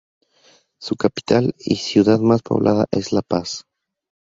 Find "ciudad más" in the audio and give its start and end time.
1.75-2.41